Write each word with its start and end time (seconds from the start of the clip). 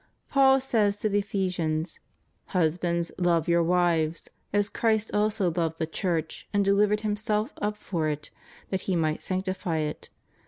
Paul 0.31 0.59
says 0.59 0.97
to 0.97 1.09
the 1.09 1.19
Ephesians: 1.19 1.99
Husbands, 2.45 3.11
love 3.19 3.47
your 3.47 3.61
wives, 3.61 4.31
as 4.51 4.67
Christ 4.67 5.11
also 5.13 5.51
loved 5.53 5.77
the 5.77 5.85
Church, 5.85 6.49
and 6.51 6.65
delivered 6.65 7.01
Himself 7.01 7.53
up 7.61 7.77
for 7.77 8.09
it, 8.09 8.31
that 8.71 8.81
He 8.89 8.95
might 8.95 9.21
sanctify 9.21 9.77
it. 9.77 10.09